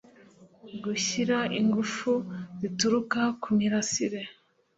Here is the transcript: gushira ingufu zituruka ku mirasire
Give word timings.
gushira 0.83 1.37
ingufu 1.59 2.11
zituruka 2.59 3.19
ku 3.41 3.49
mirasire 3.57 4.21